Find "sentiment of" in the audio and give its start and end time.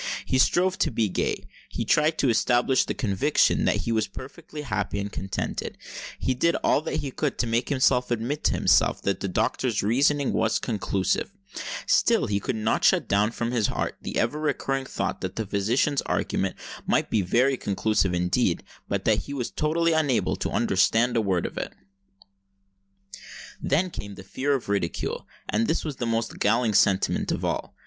26.73-27.45